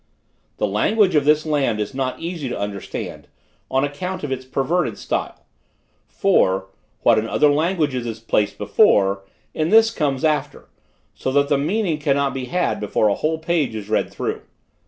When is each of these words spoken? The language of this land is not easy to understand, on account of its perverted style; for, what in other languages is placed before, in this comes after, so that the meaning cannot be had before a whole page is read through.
The 0.57 0.65
language 0.65 1.13
of 1.13 1.25
this 1.25 1.45
land 1.45 1.79
is 1.79 1.93
not 1.93 2.19
easy 2.19 2.49
to 2.49 2.57
understand, 2.57 3.27
on 3.69 3.83
account 3.83 4.23
of 4.23 4.31
its 4.31 4.45
perverted 4.45 4.97
style; 4.97 5.45
for, 6.07 6.69
what 7.03 7.19
in 7.19 7.27
other 7.27 7.49
languages 7.51 8.07
is 8.07 8.19
placed 8.19 8.57
before, 8.57 9.21
in 9.53 9.69
this 9.69 9.91
comes 9.91 10.25
after, 10.25 10.69
so 11.13 11.31
that 11.33 11.49
the 11.49 11.57
meaning 11.59 11.99
cannot 11.99 12.33
be 12.33 12.45
had 12.45 12.79
before 12.79 13.09
a 13.09 13.13
whole 13.13 13.37
page 13.37 13.75
is 13.75 13.89
read 13.89 14.09
through. 14.11 14.41